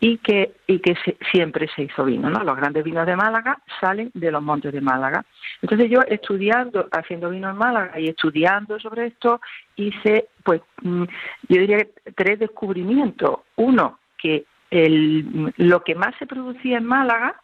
y 0.00 0.18
que, 0.18 0.54
y 0.66 0.78
que 0.80 0.94
se- 1.04 1.16
siempre 1.32 1.68
se 1.74 1.82
hizo 1.82 2.04
vino, 2.04 2.30
¿no? 2.30 2.44
Los 2.44 2.56
grandes 2.56 2.84
vinos 2.84 3.06
de 3.06 3.16
Málaga 3.16 3.58
salen 3.80 4.10
de 4.14 4.30
los 4.30 4.42
montes 4.42 4.72
de 4.72 4.80
Málaga. 4.80 5.24
Entonces 5.62 5.90
yo 5.90 6.00
estudiando, 6.06 6.88
haciendo 6.92 7.30
vino 7.30 7.50
en 7.50 7.56
Málaga 7.56 7.98
y 7.98 8.08
estudiando 8.08 8.78
sobre 8.78 9.06
esto, 9.06 9.40
hice, 9.76 10.28
pues, 10.44 10.60
mm, 10.82 11.04
yo 11.48 11.60
diría 11.60 11.78
que 11.78 12.12
tres 12.14 12.38
descubrimientos. 12.38 13.40
Uno, 13.56 13.98
que 14.16 14.44
el, 14.70 15.52
lo 15.56 15.82
que 15.82 15.94
más 15.94 16.14
se 16.18 16.26
producía 16.26 16.78
en 16.78 16.84
Málaga 16.84 17.40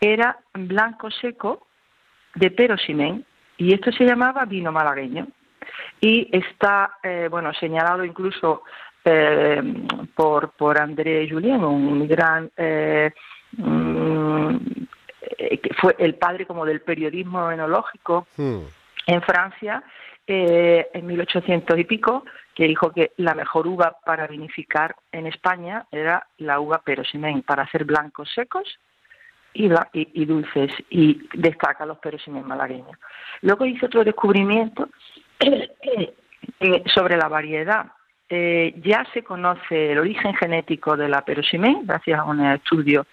era 0.00 0.38
blanco 0.54 1.10
seco 1.10 1.66
de 2.34 2.50
Perosimén, 2.50 3.24
y 3.56 3.74
esto 3.74 3.90
se 3.92 4.04
llamaba 4.04 4.44
vino 4.44 4.70
malagueño. 4.70 5.26
Y 6.00 6.28
está, 6.34 6.98
eh, 7.02 7.28
bueno, 7.30 7.52
señalado 7.54 8.04
incluso 8.04 8.62
eh, 9.10 9.62
por, 10.14 10.50
por 10.50 10.80
André 10.80 11.28
Julien, 11.30 11.64
un 11.64 12.06
gran, 12.06 12.50
eh, 12.56 13.10
mm, 13.56 14.56
eh, 15.38 15.58
que 15.58 15.74
fue 15.74 15.94
el 15.98 16.14
padre 16.16 16.46
como 16.46 16.64
del 16.66 16.80
periodismo 16.82 17.50
enológico 17.50 18.26
Hmm. 18.36 18.60
en 19.06 19.22
Francia 19.22 19.82
eh, 20.26 20.88
en 20.92 21.06
1800 21.06 21.78
y 21.78 21.84
pico, 21.84 22.24
que 22.54 22.64
dijo 22.68 22.92
que 22.92 23.12
la 23.16 23.34
mejor 23.34 23.66
uva 23.66 23.96
para 24.04 24.26
vinificar 24.26 24.94
en 25.10 25.26
España 25.26 25.86
era 25.90 26.26
la 26.38 26.60
uva 26.60 26.82
Perosimén, 26.84 27.40
para 27.42 27.62
hacer 27.62 27.84
blancos 27.84 28.30
secos 28.34 28.78
y, 29.54 29.68
bla- 29.68 29.88
y- 29.94 30.10
y 30.20 30.26
dulces, 30.26 30.70
y 30.90 31.26
destaca 31.32 31.86
los 31.86 31.98
Perosimén 31.98 32.46
malagueños. 32.46 32.98
Luego 33.40 33.64
hizo 33.64 33.86
otro 33.86 34.04
descubrimiento 34.04 34.88
sobre 36.94 37.16
la 37.16 37.28
variedad. 37.28 37.86
Eh, 38.30 38.74
ya 38.84 39.06
se 39.14 39.22
conoce 39.22 39.92
el 39.92 39.98
origen 39.98 40.34
genético 40.34 40.96
de 40.96 41.08
la 41.08 41.22
Perosimén, 41.22 41.86
gracias 41.86 42.20
a 42.20 42.24
un 42.24 42.44
estudio 42.44 43.06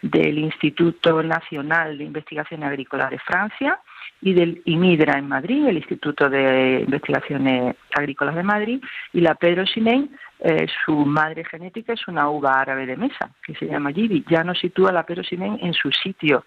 del 0.00 0.38
Instituto 0.38 1.22
Nacional 1.22 1.98
de 1.98 2.04
Investigaciones 2.04 2.66
Agrícolas 2.66 3.10
de 3.10 3.18
Francia 3.18 3.78
y 4.22 4.32
del 4.32 4.62
IMIDRA 4.64 5.18
en 5.18 5.28
Madrid, 5.28 5.66
el 5.66 5.76
Instituto 5.76 6.30
de 6.30 6.80
Investigaciones 6.86 7.76
Agrícolas 7.94 8.36
de 8.36 8.42
Madrid, 8.42 8.82
y 9.12 9.20
la 9.20 9.34
Pedro 9.34 9.66
Ximén, 9.66 10.16
eh, 10.40 10.66
su 10.84 10.94
madre 10.94 11.44
genética 11.44 11.92
es 11.92 12.08
una 12.08 12.30
uva 12.30 12.58
árabe 12.58 12.86
de 12.86 12.96
mesa, 12.96 13.30
que 13.42 13.54
se 13.54 13.66
llama 13.66 13.92
Gibi. 13.92 14.24
Ya 14.30 14.44
nos 14.44 14.58
sitúa 14.58 14.92
la 14.92 15.04
Pedro 15.04 15.24
Ximén 15.24 15.58
en 15.60 15.74
su 15.74 15.90
sitio, 15.92 16.44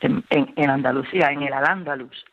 en 0.00 0.70
Andalucía, 0.70 1.28
en 1.28 1.42
el 1.42 1.52
Al-Ándalus. 1.52 2.24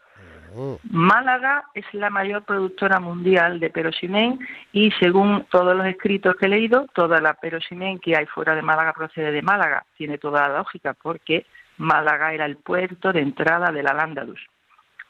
Málaga 0.89 1.65
es 1.73 1.85
la 1.93 2.09
mayor 2.09 2.43
productora 2.43 2.99
mundial 2.99 3.59
de 3.59 3.69
perosimén 3.69 4.39
y 4.71 4.91
según 4.91 5.45
todos 5.49 5.75
los 5.75 5.85
escritos 5.85 6.35
que 6.35 6.45
he 6.45 6.49
leído, 6.49 6.87
toda 6.93 7.19
la 7.21 7.33
perosimén 7.33 7.99
que 7.99 8.15
hay 8.15 8.25
fuera 8.25 8.55
de 8.55 8.61
Málaga 8.61 8.93
procede 8.93 9.31
de 9.31 9.41
Málaga. 9.41 9.85
Tiene 9.97 10.17
toda 10.17 10.47
la 10.47 10.57
lógica 10.57 10.93
porque 10.93 11.45
Málaga 11.77 12.33
era 12.33 12.45
el 12.45 12.57
puerto 12.57 13.11
de 13.11 13.21
entrada 13.21 13.71
del 13.71 13.87
Al-Ándalus. 13.87 14.39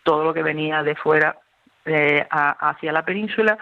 Todo 0.04 0.24
lo 0.24 0.34
que 0.34 0.44
venía 0.44 0.84
de 0.84 0.96
fuera 0.96 1.38
eh, 1.86 2.26
hacia 2.30 2.92
la 2.92 3.04
península 3.04 3.58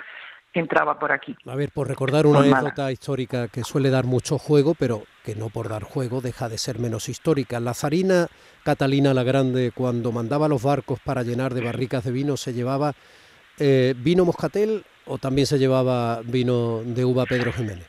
entraba 0.54 1.00
por 1.00 1.12
aquí. 1.12 1.36
A 1.46 1.56
ver, 1.56 1.72
por 1.72 1.88
recordar 1.88 2.26
una 2.26 2.40
anécdota 2.40 2.92
histórica 2.92 3.48
que 3.48 3.64
suele 3.64 3.90
dar 3.90 4.06
mucho 4.06 4.38
juego, 4.38 4.76
pero 4.78 5.04
que 5.24 5.36
no 5.36 5.50
por 5.50 5.70
dar 5.70 5.84
juego 5.84 6.22
deja 6.22 6.50
de 6.50 6.58
ser 6.58 6.80
menos 6.80 7.10
histórica. 7.10 7.60
La 7.60 7.74
zarina 7.74 8.28
Catalina 8.64 9.14
la 9.14 9.24
Grande, 9.24 9.72
cuando 9.74 10.12
mandaba 10.12 10.48
los 10.48 10.64
barcos 10.64 11.00
para 11.00 11.24
llenar 11.24 11.54
de 11.54 11.64
barricas 11.64 12.04
de 12.04 12.12
vino, 12.12 12.38
se 12.38 12.54
llevaba 12.54 12.94
eh, 13.60 13.94
¿vino 13.98 14.26
moscatel 14.26 14.84
o 15.06 15.18
también 15.18 15.48
se 15.48 15.60
llevaba 15.60 16.22
vino 16.24 16.82
de 16.84 17.06
uva 17.06 17.26
Pedro 17.26 17.52
Jiménez? 17.54 17.88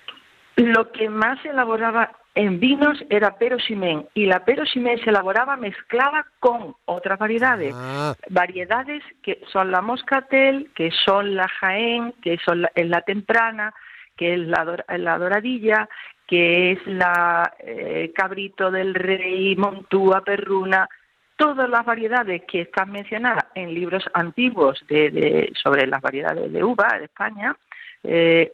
Lo 0.57 0.93
que 0.93 1.09
más 1.09 1.45
elaboraba 1.45 2.13
en 2.35 2.61
vinos 2.61 3.05
era 3.11 3.37
perosimén 3.37 4.07
y 4.15 4.27
la 4.27 4.45
perosimén 4.45 4.99
se 5.03 5.11
elaboraba 5.11 5.57
mezclada 5.57 6.27
con 6.41 6.75
otras 6.87 7.19
variedades. 7.19 7.75
Ah. 7.77 8.15
Variedades 8.31 9.03
que 9.23 9.41
son 9.53 9.71
la 9.71 9.83
moscatel, 9.83 10.71
que 10.75 10.91
son 11.05 11.35
la 11.35 11.49
jaén, 11.49 12.15
que 12.23 12.39
son 12.39 12.63
la, 12.63 12.73
es 12.75 12.89
la 12.89 13.03
temprana, 13.03 13.75
que 14.17 14.35
es 14.35 14.41
la, 14.41 14.85
la 14.89 15.19
doradilla, 15.19 15.89
que 16.27 16.73
es 16.73 16.87
la 16.87 17.53
eh, 17.59 18.13
cabrito 18.15 18.71
del 18.71 18.95
rey, 18.95 19.55
montúa, 19.57 20.23
perruna, 20.23 20.89
todas 21.37 21.69
las 21.69 21.85
variedades 21.85 22.43
que 22.47 22.63
están 22.63 22.93
mencionadas 22.93 23.47
en 23.55 23.75
libros 23.75 24.05
antiguos 24.15 24.83
de, 24.89 25.53
sobre 25.61 25.87
las 25.87 26.01
variedades 26.01 26.53
de 26.53 26.65
uva 26.65 26.97
de 26.99 27.05
España, 27.05 27.57
eh, 28.05 28.53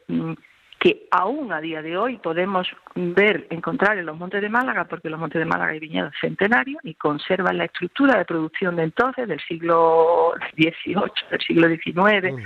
que 0.79 1.09
aún 1.11 1.53
a 1.53 1.61
día 1.61 1.83
de 1.83 1.97
hoy 1.97 2.19
podemos 2.19 2.69
ver, 2.95 3.47
encontrar 3.51 3.99
en 3.99 4.07
los 4.07 4.17
Montes 4.17 4.41
de 4.41 4.49
Málaga, 4.49 4.85
porque 4.85 5.11
los 5.11 5.19
Montes 5.19 5.41
de 5.41 5.45
Málaga 5.45 5.73
hay 5.73 5.81
viñedos 5.81 6.15
centenarios 6.21 6.81
y 6.85 6.95
conservan 6.95 7.59
la 7.59 7.65
estructura 7.65 8.19
de 8.19 8.25
producción 8.25 8.77
de 8.77 8.85
entonces, 8.85 9.27
del 9.27 9.41
siglo 9.41 10.33
XVIII, 10.57 10.95
del 11.31 11.41
siglo 11.41 11.69
XIX, 11.69 12.43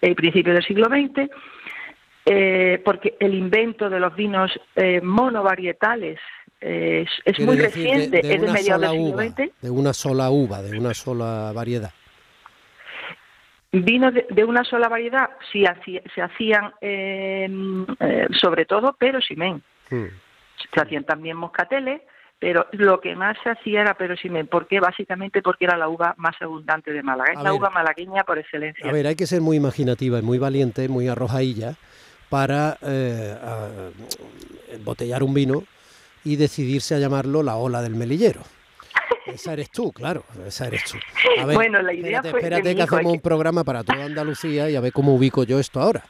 el 0.00 0.14
principio 0.14 0.52
del 0.54 0.64
siglo 0.64 0.86
XX, 0.86 1.28
eh, 2.24 2.80
porque 2.84 3.16
el 3.18 3.34
invento 3.34 3.90
de 3.90 4.00
los 4.00 4.14
vinos 4.14 4.52
eh, 4.76 5.00
monovarietales 5.00 6.18
eh, 6.60 7.04
es, 7.24 7.40
muy 7.40 7.56
reciente, 7.56 8.20
es 8.20 8.40
de 8.40 8.52
mediados 8.52 8.80
del 8.82 8.90
siglo 8.90 9.18
XX. 9.18 9.62
De 9.62 9.70
una 9.70 9.92
sola 9.92 10.30
uva, 10.30 10.62
de 10.62 10.78
una 10.78 10.94
sola 10.94 11.52
variedad. 11.54 11.90
Vinos 13.84 14.14
de, 14.14 14.44
una 14.44 14.64
sola 14.64 14.88
variedad 14.88 15.30
sí 15.52 15.64
se 16.14 16.22
hacían 16.22 16.72
eh, 16.80 17.48
eh, 18.00 18.26
sobre 18.40 18.64
todo 18.64 18.94
pero 18.98 19.20
simen. 19.20 19.62
Hmm. 19.90 20.06
Se 20.74 20.80
hacían 20.80 21.04
también 21.04 21.36
moscateles, 21.36 22.00
pero 22.38 22.66
lo 22.72 23.00
que 23.00 23.14
más 23.14 23.36
se 23.42 23.50
hacía 23.50 23.82
era 23.82 23.94
pero 23.94 24.16
simen. 24.16 24.46
¿Por 24.46 24.66
qué? 24.66 24.80
Básicamente 24.80 25.42
porque 25.42 25.66
era 25.66 25.76
la 25.76 25.88
uva 25.88 26.14
más 26.16 26.34
abundante 26.40 26.92
de 26.92 27.02
Málaga. 27.02 27.32
Es 27.32 27.42
la 27.42 27.52
uva 27.52 27.70
malagueña 27.70 28.24
por 28.24 28.38
excelencia. 28.38 28.88
A 28.88 28.92
ver, 28.92 29.06
hay 29.06 29.16
que 29.16 29.26
ser 29.26 29.40
muy 29.40 29.56
imaginativa 29.56 30.18
y 30.18 30.22
muy 30.22 30.38
valiente, 30.38 30.88
muy 30.88 31.08
arrojadilla 31.08 31.74
para 32.30 32.78
eh, 32.82 33.36
botellar 34.84 35.22
un 35.22 35.34
vino 35.34 35.64
y 36.24 36.36
decidirse 36.36 36.94
a 36.94 36.98
llamarlo 36.98 37.42
la 37.42 37.56
ola 37.56 37.82
del 37.82 37.94
melillero. 37.94 38.40
Esa 39.26 39.52
eres 39.52 39.70
tú, 39.70 39.92
claro, 39.92 40.24
esa 40.46 40.68
eres 40.68 40.84
tú. 40.84 40.98
bueno, 41.52 41.82
la 41.82 41.92
idea 41.92 42.18
espérate, 42.18 42.30
fue 42.30 42.40
espérate 42.40 42.74
que 42.74 42.82
hacemos 42.82 43.12
un 43.12 43.20
programa 43.20 43.64
para 43.64 43.82
toda 43.82 44.04
Andalucía 44.04 44.70
y 44.70 44.76
a 44.76 44.80
ver 44.80 44.92
cómo 44.92 45.14
ubico 45.14 45.44
yo 45.44 45.58
esto 45.58 45.80
ahora. 45.80 46.04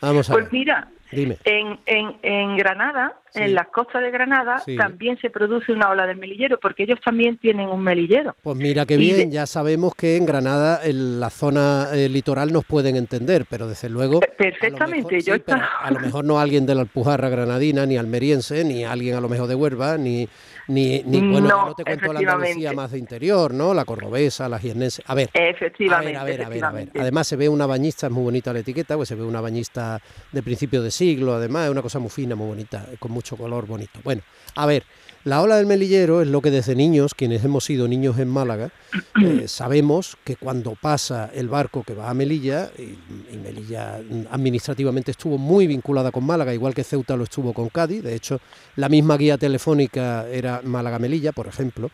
Vamos 0.00 0.30
a 0.30 0.32
pues 0.32 0.50
mira, 0.52 0.88
Dime. 1.12 1.38
En, 1.44 1.78
en, 1.86 2.16
en 2.22 2.56
Granada, 2.56 3.16
en 3.34 3.54
las 3.54 3.68
costas 3.68 4.02
de 4.02 4.10
Granada, 4.12 4.62
también 4.76 5.18
se 5.20 5.28
produce 5.28 5.72
una 5.72 5.90
ola 5.90 6.06
de 6.06 6.14
melillero, 6.14 6.58
porque 6.60 6.84
ellos 6.84 7.00
también 7.04 7.36
tienen 7.38 7.68
un 7.68 7.82
melillero. 7.82 8.36
Pues 8.42 8.56
mira 8.56 8.86
qué 8.86 8.96
bien, 8.96 9.30
ya 9.30 9.46
sabemos 9.46 9.94
que 9.94 10.16
en 10.16 10.24
Granada, 10.24 10.80
en 10.84 11.18
la 11.18 11.30
zona 11.30 11.88
eh, 11.92 12.08
litoral, 12.08 12.52
nos 12.52 12.64
pueden 12.64 12.94
entender, 12.96 13.44
pero 13.48 13.66
desde 13.66 13.88
luego... 13.88 14.20
Perfectamente, 14.20 15.20
yo 15.20 15.34
A 15.80 15.90
lo 15.90 16.00
mejor 16.00 16.24
no 16.24 16.38
alguien 16.38 16.64
de 16.64 16.76
la 16.76 16.82
Alpujarra 16.82 17.28
granadina, 17.28 17.86
ni 17.86 17.96
almeriense, 17.96 18.64
ni 18.64 18.84
alguien 18.84 19.16
a 19.16 19.20
lo 19.20 19.28
mejor 19.28 19.48
de 19.48 19.56
Huelva, 19.56 19.98
ni, 19.98 20.28
ni, 20.70 21.02
bueno, 21.02 21.40
no, 21.40 21.74
te 21.74 21.84
cuento 21.84 22.12
la 22.12 22.20
Andalucía 22.20 22.72
más 22.72 22.92
de 22.92 22.98
interior, 22.98 23.52
¿no? 23.52 23.74
La 23.74 23.84
cordobesa, 23.84 24.48
la 24.48 24.58
jiennense. 24.58 25.02
A 25.06 25.14
ver, 25.14 25.30
efectivamente, 25.34 26.16
a 26.16 26.24
ver, 26.24 26.44
a 26.44 26.48
ver, 26.48 26.64
a 26.64 26.70
ver, 26.70 26.90
Además 26.98 27.26
se 27.26 27.36
ve 27.36 27.48
una 27.48 27.66
bañista, 27.66 28.06
es 28.06 28.12
muy 28.12 28.22
bonita 28.22 28.52
la 28.52 28.60
etiqueta, 28.60 28.96
pues 28.96 29.08
se 29.08 29.14
ve 29.14 29.22
una 29.22 29.40
bañista 29.40 30.00
de 30.32 30.42
principio 30.42 30.82
de 30.82 30.90
siglo, 30.90 31.34
además 31.34 31.64
es 31.64 31.70
una 31.70 31.82
cosa 31.82 31.98
muy 31.98 32.10
fina, 32.10 32.36
muy 32.36 32.46
bonita, 32.46 32.86
con 32.98 33.10
mucho 33.10 33.36
color 33.36 33.66
bonito. 33.66 33.98
Bueno, 34.04 34.22
a 34.54 34.66
ver, 34.66 34.84
la 35.22 35.42
ola 35.42 35.56
del 35.56 35.66
melillero 35.66 36.22
es 36.22 36.28
lo 36.28 36.40
que 36.40 36.50
desde 36.50 36.74
niños, 36.74 37.12
quienes 37.14 37.44
hemos 37.44 37.64
sido 37.64 37.86
niños 37.86 38.18
en 38.18 38.28
Málaga, 38.28 38.70
eh, 39.22 39.48
sabemos 39.48 40.16
que 40.24 40.36
cuando 40.36 40.74
pasa 40.80 41.30
el 41.34 41.48
barco 41.48 41.82
que 41.82 41.92
va 41.92 42.08
a 42.08 42.14
Melilla, 42.14 42.70
y, 42.78 43.36
Melilla 43.36 44.00
administrativamente 44.30 45.10
estuvo 45.10 45.36
muy 45.36 45.66
vinculada 45.66 46.10
con 46.10 46.24
Málaga, 46.24 46.54
igual 46.54 46.74
que 46.74 46.84
Ceuta 46.84 47.16
lo 47.16 47.24
estuvo 47.24 47.52
con 47.52 47.68
Cádiz, 47.68 48.02
de 48.02 48.14
hecho 48.14 48.40
la 48.76 48.88
misma 48.88 49.18
guía 49.18 49.36
telefónica 49.36 50.26
era 50.26 50.59
Málaga-Melilla, 50.62 51.32
por 51.32 51.46
ejemplo. 51.46 51.90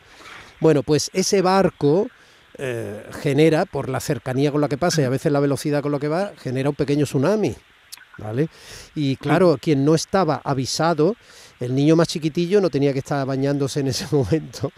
Bueno, 0.59 0.83
pues 0.83 1.09
ese 1.13 1.41
barco 1.41 2.07
eh, 2.57 3.03
genera, 3.21 3.65
por 3.65 3.89
la 3.89 3.99
cercanía 3.99 4.51
con 4.51 4.61
la 4.61 4.69
que 4.69 4.77
pasa 4.77 5.01
y 5.01 5.05
a 5.05 5.09
veces 5.09 5.31
la 5.31 5.39
velocidad 5.39 5.81
con 5.81 5.91
la 5.91 5.99
que 5.99 6.07
va, 6.07 6.33
genera 6.37 6.69
un 6.69 6.75
pequeño 6.75 7.05
tsunami. 7.05 7.55
¿Vale? 8.19 8.49
Y 8.95 9.15
claro, 9.17 9.59
quien 9.61 9.85
no 9.85 9.93
estaba 9.93 10.41
avisado 10.43 11.15
el 11.59 11.73
niño 11.73 11.95
más 11.95 12.07
chiquitillo 12.07 12.61
no 12.61 12.69
tenía 12.69 12.93
que 12.93 12.99
estar 12.99 13.25
bañándose 13.25 13.79
en 13.79 13.87
ese 13.87 14.05
momento 14.15 14.71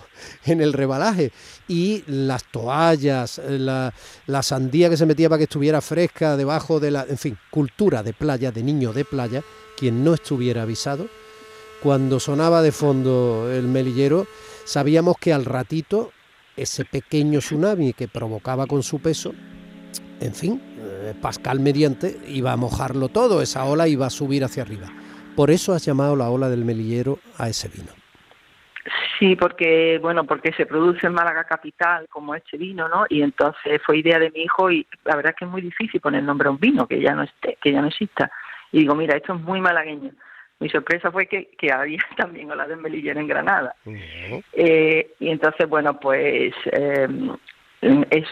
en 0.46 0.62
el 0.62 0.74
rebalaje. 0.74 1.32
Y 1.68 2.04
las 2.08 2.44
toallas, 2.46 3.42
la, 3.48 3.94
sandía 4.42 4.90
que 4.90 4.98
se 4.98 5.06
metía 5.06 5.30
para 5.30 5.40
que 5.40 5.44
estuviera 5.44 5.82
fresca 5.82 6.38
debajo 6.38 6.80
de 6.80 6.92
la... 6.92 7.06
En 7.10 7.18
fin, 7.18 7.38
cultura 7.52 8.04
de 8.04 8.14
playa, 8.14 8.52
de 8.52 8.64
niño 8.64 8.94
de 8.94 9.06
playa, 9.06 9.44
quien 9.78 10.04
no 10.04 10.14
estuviera 10.14 10.64
avisado. 10.64 11.08
Cuando 11.82 12.20
sonaba 12.20 12.62
de 12.62 12.72
fondo 12.72 13.50
el 13.52 13.68
melillero, 13.68 14.28
sabíamos 14.66 15.18
que 15.18 15.32
al 15.32 15.46
ratito 15.46 16.12
ese 16.58 16.84
pequeño 16.84 17.40
tsunami 17.40 17.94
que 17.94 18.10
provocaba 18.10 18.68
con 18.68 18.84
su 18.84 19.02
peso, 19.02 19.34
en 20.20 20.34
fin, 20.34 20.62
eh, 20.78 21.14
Pascal 21.22 21.62
mediante, 21.62 22.18
iba 22.28 22.52
a 22.52 22.58
mojarlo 22.58 23.08
todo, 23.08 23.42
esa 23.42 23.64
ola 23.64 23.88
iba 23.88 24.08
a 24.08 24.10
subir 24.10 24.44
hacia 24.44 24.64
arriba. 24.64 24.88
Por 25.38 25.52
eso 25.52 25.74
has 25.74 25.86
llamado 25.86 26.18
la 26.18 26.30
ola 26.30 26.50
del 26.50 26.66
melillero 26.66 27.20
a 27.38 27.48
ese 27.48 27.70
vino. 27.70 27.92
Sí, 29.18 29.36
porque 29.36 30.00
bueno, 30.02 30.26
porque 30.26 30.52
se 30.54 30.66
produce 30.66 31.08
en 31.08 31.14
Málaga 31.14 31.46
capital 31.46 32.08
como 32.10 32.36
este 32.36 32.58
vino, 32.58 32.90
¿no? 32.90 33.06
Y 33.10 33.22
entonces 33.22 33.82
fue 33.86 34.00
idea 34.00 34.20
de 34.20 34.32
mi 34.32 34.42
hijo 34.42 34.70
y 34.72 34.86
la 35.06 35.16
verdad 35.16 35.32
es 35.32 35.38
que 35.38 35.46
es 35.46 35.52
muy 35.52 35.62
difícil 35.62 36.02
poner 36.02 36.24
nombre 36.24 36.48
a 36.48 36.52
un 36.52 36.60
vino 36.60 36.88
que 36.88 37.00
ya 37.00 37.14
no 37.14 37.24
esté, 37.24 37.58
que 37.62 37.72
ya 37.72 37.82
no 37.82 37.88
exista. 37.88 38.32
Y 38.72 38.80
digo, 38.80 38.96
mira, 38.96 39.16
esto 39.16 39.34
es 39.34 39.42
muy 39.42 39.62
malagueño. 39.62 40.12
Mi 40.60 40.70
sorpresa 40.70 41.12
fue 41.12 41.28
que, 41.28 41.52
que 41.58 41.72
había 41.72 42.00
también 42.18 42.52
ola 42.52 42.68
del 42.68 42.80
melillero 42.80 43.20
en 43.20 43.28
Granada. 43.28 43.76
Eh, 44.54 45.14
y 45.20 45.30
entonces, 45.30 45.68
bueno, 45.68 46.00
pues 46.00 46.54
eh, 46.72 47.08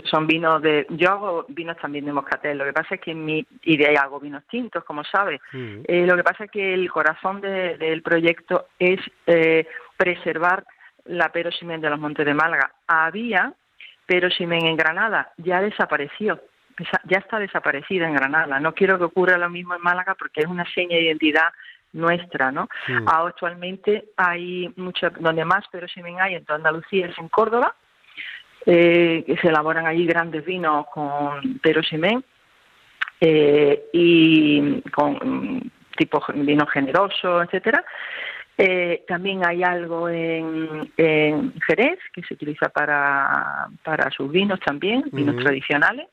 son 0.06 0.28
vinos 0.28 0.62
de 0.62 0.86
yo 0.90 1.10
hago 1.12 1.46
vinos 1.48 1.78
también 1.78 2.06
de 2.06 2.12
moscatel. 2.12 2.58
Lo 2.58 2.66
que 2.66 2.74
pasa 2.74 2.96
es 2.96 3.02
que 3.02 3.12
en 3.12 3.24
mi 3.24 3.46
y 3.64 3.78
de 3.78 3.88
ahí 3.88 3.96
hago 3.96 4.20
vinos 4.20 4.44
tintos 4.50 4.84
como 4.84 5.04
sabes. 5.04 5.40
Eh, 5.54 6.06
lo 6.06 6.16
que 6.16 6.24
pasa 6.24 6.46
es 6.46 6.52
que 6.52 6.74
el 6.74 6.90
corazón 6.92 7.40
del 7.42 8.02
proyecto 8.02 8.68
es 8.78 9.00
eh, 9.26 9.66
preservar 9.96 10.66
la 11.06 11.32
perosimen 11.32 11.80
de 11.80 11.90
los 11.90 12.00
Montes 12.00 12.26
de 12.26 12.34
Málaga. 12.34 12.72
Había 12.88 13.54
perosimen 14.06 14.66
en 14.66 14.78
Granada 14.78 15.32
ya 15.38 15.62
desapareció. 15.62 16.42
Ya 17.06 17.18
está 17.18 17.40
desaparecida 17.40 18.08
en 18.08 18.14
Granada. 18.14 18.60
No 18.60 18.76
quiero 18.76 19.00
que 19.00 19.06
ocurra 19.06 19.38
lo 19.38 19.50
mismo 19.50 19.74
en 19.74 19.82
Málaga 19.82 20.14
porque 20.14 20.42
es 20.42 20.48
una 20.48 20.66
seña 20.74 20.96
de 20.96 21.06
identidad 21.06 21.52
nuestra, 21.94 22.51
¿no? 22.51 22.67
Actualmente 23.06 24.10
hay 24.17 24.72
mucho, 24.75 25.10
donde 25.20 25.46
más 25.46 25.67
perosimen 25.70 26.20
hay 26.20 26.36
en 26.36 26.46
toda 26.46 26.58
Andalucía 26.58 27.08
es 27.08 27.17
en 27.17 27.29
Córdoba, 27.29 27.75
eh, 28.65 29.24
que 29.25 29.38
se 29.38 29.48
elaboran 29.48 29.88
allí 29.88 30.06
grandes 30.06 30.46
vinos 30.46 30.88
con 30.94 31.60
perosimén 31.60 32.24
eh, 33.22 33.86
y 33.94 34.82
con 34.91 35.72
tipo 35.96 36.24
vino 36.36 36.65
generoso, 36.67 37.41
etcétera. 37.41 37.84
Eh, 38.60 39.03
también 39.08 39.46
hay 39.46 39.63
algo 39.63 40.10
en, 40.10 40.91
Jerez 40.96 42.00
que 42.12 42.24
se 42.24 42.34
utiliza 42.34 42.70
para, 42.70 43.67
para 43.84 44.10
sus 44.12 44.32
vinos 44.32 44.60
también, 44.60 45.03
vinos 45.12 45.36
tradicionales 45.38 46.08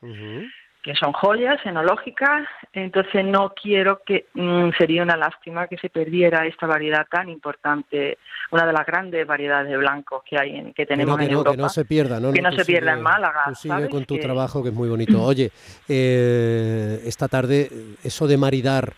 que 0.85 0.93
son 0.93 1.13
joyas 1.13 1.59
enológicas, 1.65 2.47
entonces 2.71 3.25
no 3.25 3.55
quiero 3.59 4.03
que 4.05 4.27
mm, 4.35 4.69
sería 4.77 5.01
una 5.01 5.17
lástima 5.17 5.65
que 5.65 5.79
se 5.79 5.89
perdiera 5.89 6.45
esta 6.45 6.67
variedad 6.67 7.07
tan 7.09 7.27
importante, 7.27 8.19
una 8.51 8.67
de 8.67 8.71
las 8.71 8.85
grandes 8.85 9.25
variedades 9.25 9.67
de 9.71 9.77
blancos 9.77 10.21
que 10.29 10.37
hay 10.39 10.55
en, 10.55 10.73
que 10.73 10.85
tenemos 10.85 11.19
en 11.19 11.31
Europa. 11.31 11.53
Que 11.53 11.57
no 11.57 11.69
se 11.69 11.85
pierda, 11.85 12.19
¿no? 12.19 12.31
Que 12.31 12.43
no, 12.43 12.51
se 12.51 12.63
pierda 12.63 12.93
en 12.93 13.01
Málaga. 13.01 13.45
Tú 13.47 13.55
sigue 13.55 13.89
con 13.89 14.05
tu 14.05 14.19
trabajo 14.19 14.61
que 14.61 14.69
es 14.69 14.75
muy 14.75 14.87
bonito. 14.87 15.23
Oye, 15.23 15.49
eh, 15.89 17.01
esta 17.03 17.27
tarde 17.27 17.67
eso 18.03 18.27
de 18.27 18.37
maridar 18.37 18.93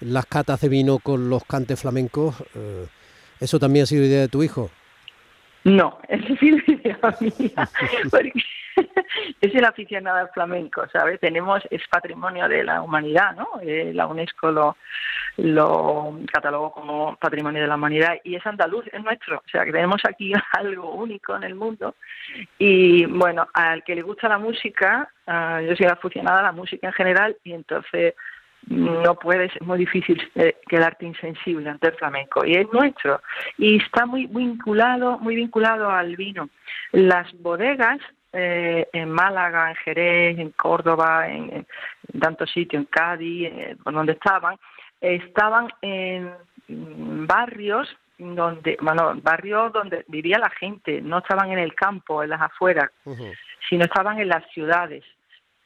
las 0.00 0.26
catas 0.26 0.60
de 0.60 0.68
vino 0.68 0.98
con 0.98 1.30
los 1.30 1.44
cantes 1.44 1.80
flamencos, 1.80 2.34
eh, 2.56 2.88
¿eso 3.38 3.60
también 3.60 3.84
ha 3.84 3.86
sido 3.86 4.04
idea 4.04 4.22
de 4.22 4.28
tu 4.28 4.42
hijo? 4.42 4.70
No, 5.62 6.00
eso 6.08 6.32
ha 6.32 6.36
sido 6.36 6.58
idea 6.66 6.98
mía. 7.20 7.68
es 9.40 9.54
el 9.54 9.64
aficionado 9.64 10.18
al 10.18 10.30
flamenco, 10.30 10.86
¿sabes? 10.92 11.20
Tenemos, 11.20 11.62
es 11.70 11.82
patrimonio 11.88 12.48
de 12.48 12.64
la 12.64 12.82
humanidad, 12.82 13.34
¿no? 13.36 13.48
Eh, 13.62 13.92
la 13.94 14.06
UNESCO 14.06 14.50
lo, 14.50 14.76
lo 15.38 16.18
catalogó 16.32 16.72
como 16.72 17.16
patrimonio 17.16 17.62
de 17.62 17.68
la 17.68 17.76
humanidad 17.76 18.14
y 18.24 18.34
es 18.34 18.46
andaluz, 18.46 18.86
es 18.92 19.02
nuestro, 19.02 19.38
o 19.38 19.48
sea 19.50 19.64
que 19.64 19.72
tenemos 19.72 20.02
aquí 20.08 20.32
algo 20.52 20.92
único 20.92 21.36
en 21.36 21.44
el 21.44 21.54
mundo 21.54 21.94
y 22.58 23.06
bueno, 23.06 23.46
al 23.54 23.84
que 23.84 23.94
le 23.94 24.02
gusta 24.02 24.28
la 24.28 24.38
música, 24.38 25.08
uh, 25.26 25.60
yo 25.60 25.76
soy 25.76 25.86
aficionada 25.86 26.40
a 26.40 26.44
la 26.44 26.52
música 26.52 26.88
en 26.88 26.92
general 26.92 27.36
y 27.44 27.52
entonces 27.52 28.14
no 28.66 29.14
puedes, 29.14 29.54
es 29.54 29.62
muy 29.62 29.78
difícil 29.78 30.20
eh, 30.34 30.56
quedarte 30.68 31.06
insensible 31.06 31.70
ante 31.70 31.88
el 31.88 31.94
flamenco 31.94 32.44
y 32.44 32.56
es 32.56 32.66
nuestro 32.72 33.22
y 33.56 33.76
está 33.76 34.04
muy 34.04 34.26
vinculado, 34.26 35.18
muy 35.18 35.36
vinculado 35.36 35.90
al 35.90 36.16
vino. 36.16 36.50
Las 36.92 37.32
bodegas 37.40 37.98
eh, 38.32 38.88
en 38.92 39.10
Málaga, 39.10 39.70
en 39.70 39.76
Jerez, 39.76 40.38
en 40.38 40.50
Córdoba, 40.50 41.28
en, 41.28 41.66
en 42.12 42.20
tantos 42.20 42.50
sitios, 42.50 42.82
en 42.82 42.86
Cádiz, 42.86 43.48
eh, 43.52 43.76
por 43.82 43.92
donde 43.92 44.12
estaban, 44.12 44.56
estaban 45.00 45.68
en 45.82 46.32
barrios 47.26 47.88
donde, 48.18 48.76
bueno, 48.80 49.14
barrios 49.22 49.72
donde 49.72 50.04
vivía 50.08 50.38
la 50.38 50.50
gente, 50.50 51.00
no 51.00 51.18
estaban 51.18 51.52
en 51.52 51.58
el 51.58 51.74
campo, 51.74 52.22
en 52.22 52.30
las 52.30 52.40
afueras, 52.40 52.90
uh 53.04 53.12
-huh. 53.14 53.34
sino 53.68 53.84
estaban 53.84 54.18
en 54.18 54.28
las 54.28 54.44
ciudades 54.50 55.04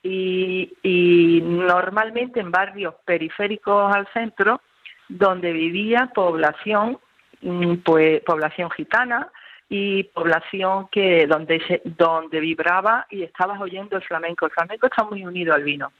y, 0.02 0.72
y 0.82 1.40
normalmente 1.42 2.40
en 2.40 2.50
barrios 2.50 2.94
periféricos 3.04 3.94
al 3.94 4.06
centro 4.08 4.60
donde 5.08 5.52
vivía 5.52 6.10
población 6.14 6.98
mm, 7.40 7.76
pues 7.84 8.20
población 8.22 8.70
gitana 8.70 9.30
y 9.74 10.02
población 10.02 10.88
que 10.92 11.26
donde 11.26 11.58
se, 11.66 11.80
donde 11.82 12.40
vibraba 12.40 13.06
y 13.08 13.22
estabas 13.22 13.58
oyendo 13.58 13.96
el 13.96 14.02
flamenco 14.02 14.44
el 14.44 14.52
flamenco 14.52 14.86
está 14.86 15.02
muy 15.04 15.24
unido 15.24 15.54
al 15.54 15.64
vino 15.64 15.90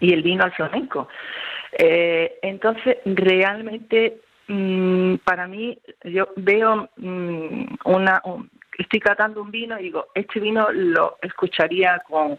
y 0.00 0.14
el 0.14 0.22
vino 0.22 0.42
al 0.42 0.52
flamenco 0.52 1.06
eh, 1.72 2.38
entonces 2.40 2.96
realmente 3.04 4.22
mmm, 4.46 5.16
para 5.16 5.46
mí 5.46 5.78
yo 6.04 6.30
veo 6.36 6.88
mmm, 6.96 7.76
una 7.84 8.22
un, 8.24 8.50
estoy 8.78 9.00
catando 9.00 9.42
un 9.42 9.50
vino 9.50 9.78
y 9.78 9.82
digo 9.82 10.06
este 10.14 10.40
vino 10.40 10.68
lo 10.72 11.18
escucharía 11.20 12.02
con 12.08 12.38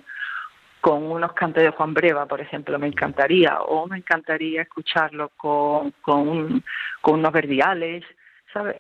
con 0.81 1.03
unos 1.03 1.33
cantos 1.33 1.61
de 1.61 1.71
Juan 1.71 1.93
Breva, 1.93 2.25
por 2.25 2.39
ejemplo, 2.39 2.79
me 2.79 2.87
encantaría, 2.87 3.59
o 3.63 3.85
me 3.85 3.97
encantaría 3.97 4.61
escucharlo 4.61 5.27
con, 5.35 5.91
con, 6.01 6.63
con 7.01 7.19
unos 7.19 7.33
verdiales, 7.33 8.05
¿sabes? 8.53 8.77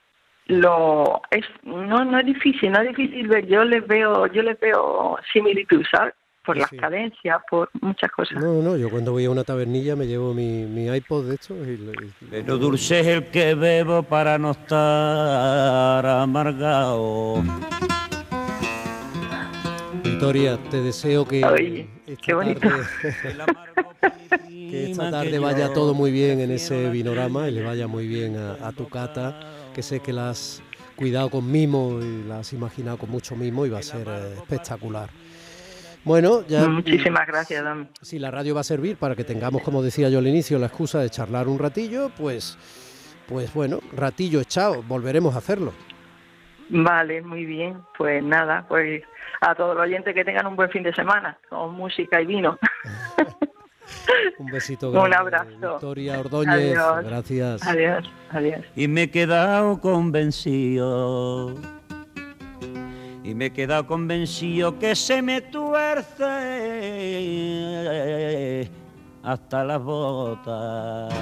Lo 0.49 1.21
es 1.29 1.45
no 1.63 2.03
no 2.03 2.19
es 2.19 2.25
difícil, 2.25 2.71
no 2.71 2.81
es 2.81 2.89
difícil 2.89 3.27
ver, 3.27 3.45
yo 3.45 3.63
les 3.63 3.85
veo 3.85 4.25
yo 4.27 4.41
les 4.41 4.59
veo 4.59 5.17
similitud, 5.31 5.83
¿sabes? 5.91 6.15
Por 6.43 6.55
sí, 6.55 6.61
las 6.61 6.69
sí. 6.71 6.77
cadencias, 6.77 7.39
por 7.51 7.69
muchas 7.81 8.11
cosas. 8.11 8.41
No, 8.41 8.61
no, 8.63 8.75
yo 8.75 8.89
cuando 8.89 9.11
voy 9.11 9.25
a 9.25 9.29
una 9.29 9.43
tabernilla 9.43 9.95
me 9.95 10.07
llevo 10.07 10.33
mi, 10.33 10.65
mi 10.65 10.87
iPod 10.87 11.27
de 11.27 11.35
hecho 11.35 11.53
y, 11.63 11.73
y, 11.73 12.13
Pero 12.31 12.57
dulce 12.57 13.01
es 13.01 13.07
el 13.07 13.25
que 13.25 13.53
bebo 13.53 14.01
para 14.01 14.39
no 14.39 14.51
estar 14.51 16.05
amargado. 16.05 17.43
Victoria, 20.03 20.57
te 20.69 20.81
deseo 20.81 21.25
que 21.25 21.45
Ay, 21.45 21.89
esta 22.07 22.39
tarde, 22.39 22.55
que 24.49 24.91
esta 24.91 25.11
tarde 25.11 25.39
vaya 25.39 25.71
todo 25.73 25.93
muy 25.93 26.11
bien 26.11 26.39
en 26.39 26.51
ese 26.51 26.89
vinorama 26.89 27.47
y 27.47 27.51
le 27.51 27.63
vaya 27.63 27.87
muy 27.87 28.07
bien 28.07 28.35
a, 28.35 28.67
a, 28.67 28.71
tu 28.71 28.89
cata, 28.89 29.39
que 29.79 29.83
sé 29.83 30.01
que 30.01 30.11
la 30.11 30.31
has 30.31 30.61
cuidado 30.97 31.29
con 31.29 31.49
mimo 31.49 32.01
y 32.01 32.23
la 32.27 32.39
has 32.39 32.51
imaginado 32.51 32.97
con 32.97 33.09
mucho 33.09 33.37
mimo 33.37 33.65
y 33.65 33.69
va 33.69 33.79
a 33.79 33.81
ser 33.81 34.05
eh, 34.09 34.33
espectacular. 34.33 35.09
Bueno, 36.03 36.45
ya. 36.45 36.67
Muchísimas 36.67 37.25
gracias, 37.25 37.63
Don. 37.63 37.87
Si 38.01 38.19
la 38.19 38.29
radio 38.29 38.53
va 38.55 38.59
a 38.59 38.65
servir 38.65 38.97
para 38.97 39.15
que 39.15 39.23
tengamos, 39.23 39.61
como 39.61 39.81
decía 39.81 40.09
yo 40.09 40.19
al 40.19 40.27
inicio, 40.27 40.59
la 40.59 40.65
excusa 40.65 40.99
de 40.99 41.09
charlar 41.09 41.47
un 41.47 41.59
ratillo, 41.59 42.11
pues, 42.17 42.57
pues 43.25 43.53
bueno, 43.53 43.79
ratillo 43.95 44.41
echado, 44.41 44.83
volveremos 44.83 45.33
a 45.35 45.37
hacerlo. 45.37 45.71
Vale, 46.67 47.21
muy 47.21 47.45
bien. 47.45 47.77
Pues 47.97 48.21
nada, 48.21 48.65
pues 48.67 49.01
a 49.39 49.55
todos 49.55 49.77
los 49.77 49.85
oyentes 49.85 50.13
que 50.13 50.25
tengan 50.25 50.45
un 50.45 50.57
buen 50.57 50.69
fin 50.71 50.83
de 50.83 50.93
semana 50.93 51.37
con 51.47 51.73
música 51.73 52.21
y 52.21 52.25
vino. 52.25 52.59
un 54.37 54.47
besito 54.47 54.91
grande. 54.91 55.09
Un 55.09 55.15
abrazo. 55.15 55.71
Victoria 55.73 56.19
Ordóñez, 56.19 56.77
adiós. 56.77 57.03
gracias. 57.03 57.63
Adiós, 57.67 58.09
adiós. 58.31 58.65
Y 58.75 58.87
me 58.87 59.03
he 59.03 59.11
quedado 59.11 59.79
convencido. 59.79 61.55
Y 63.23 63.35
me 63.35 63.45
he 63.47 63.51
quedado 63.51 63.85
convencido 63.85 64.79
que 64.79 64.95
se 64.95 65.21
me 65.21 65.41
tuerce 65.41 66.25
hasta 69.23 69.63
las 69.63 69.83
botas 69.83 71.13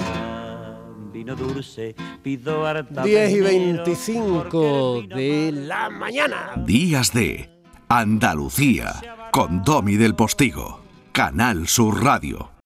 vino 1.18 1.34
dulce, 1.34 1.96
pido 2.22 2.64
harta 2.64 3.02
10 3.02 3.32
y 3.32 3.40
25 3.40 5.02
de 5.08 5.50
la 5.52 5.90
mañana. 5.90 6.52
Días 6.64 7.12
de 7.12 7.50
Andalucía 7.88 8.92
con 9.32 9.64
Domi 9.64 9.96
del 9.96 10.14
Postigo, 10.14 10.80
Canal 11.12 11.66
Sur 11.66 12.04
Radio. 12.04 12.52